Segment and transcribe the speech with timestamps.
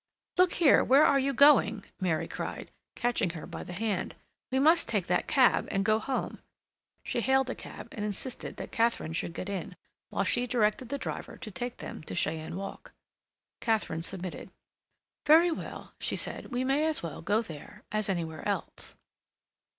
[0.35, 4.15] "Look here—where are you going?" Mary cried, catching her by the hand.
[4.51, 6.39] "We must take that cab and go home."
[7.03, 9.75] She hailed a cab and insisted that Katharine should get in,
[10.09, 12.93] while she directed the driver to take them to Cheyne Walk.
[13.59, 14.49] Katharine submitted.
[15.27, 16.47] "Very well," she said.
[16.47, 18.95] "We may as well go there as anywhere else."